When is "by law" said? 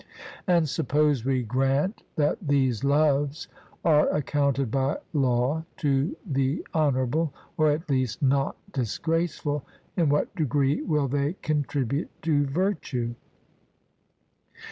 4.71-5.63